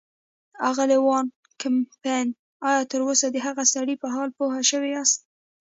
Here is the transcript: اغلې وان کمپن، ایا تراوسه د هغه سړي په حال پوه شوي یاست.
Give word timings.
اغلې 0.69 0.97
وان 1.01 1.25
کمپن، 1.61 2.25
ایا 2.67 2.81
تراوسه 2.91 3.27
د 3.31 3.37
هغه 3.45 3.63
سړي 3.73 3.95
په 4.01 4.07
حال 4.13 4.29
پوه 4.37 4.55
شوي 4.69 4.89
یاست. 4.95 5.19